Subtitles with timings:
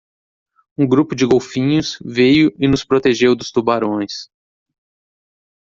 [0.75, 4.31] Um grupo de golfinhos veio e nos protegeu dos tubarões.